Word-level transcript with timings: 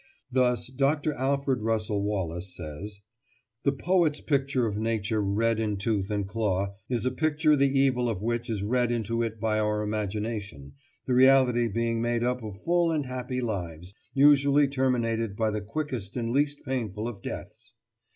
Thus, 0.31 0.65
Dr. 0.65 1.13
Alfred 1.13 1.61
Russel 1.61 2.01
Wallace 2.01 2.55
says: 2.55 3.01
"The 3.61 3.71
poet's 3.71 4.19
picture 4.19 4.65
of 4.65 4.75
nature 4.75 5.21
red 5.21 5.59
in 5.59 5.77
tooth 5.77 6.09
and 6.09 6.27
claw, 6.27 6.73
is 6.89 7.05
a 7.05 7.11
picture 7.11 7.55
the 7.55 7.69
evil 7.69 8.09
of 8.09 8.23
which 8.23 8.49
is 8.49 8.63
read 8.63 8.91
into 8.91 9.21
it 9.21 9.39
by 9.39 9.59
our 9.59 9.83
imagination, 9.83 10.73
the 11.05 11.13
reality 11.13 11.67
being 11.67 12.01
made 12.01 12.23
up 12.23 12.41
of 12.41 12.63
full 12.63 12.91
and 12.91 13.05
happy 13.05 13.41
lives, 13.41 13.93
usually 14.11 14.67
terminated 14.67 15.35
by 15.35 15.51
the 15.51 15.61
quickest 15.61 16.15
and 16.17 16.31
least 16.31 16.63
painful 16.65 17.07
of 17.07 17.21
deaths." 17.21 17.75